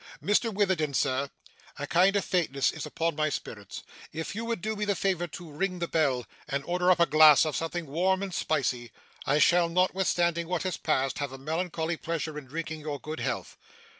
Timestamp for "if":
4.11-4.33